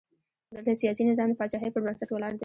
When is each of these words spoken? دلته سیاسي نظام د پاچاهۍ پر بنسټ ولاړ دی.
دلته 0.53 0.71
سیاسي 0.81 1.03
نظام 1.09 1.27
د 1.31 1.35
پاچاهۍ 1.39 1.69
پر 1.73 1.81
بنسټ 1.85 2.09
ولاړ 2.11 2.31
دی. 2.35 2.39